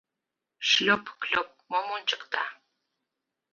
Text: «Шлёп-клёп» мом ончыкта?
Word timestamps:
«Шлёп-клёп» 0.69 1.49
мом 1.71 1.87
ончыкта? 1.95 2.43